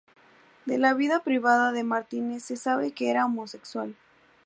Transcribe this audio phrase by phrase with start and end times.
[0.65, 3.95] De la vida privada de Martínez se sabe que era homosexual.